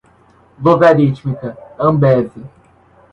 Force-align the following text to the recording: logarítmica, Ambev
logarítmica, 0.57 1.55
Ambev 1.77 2.31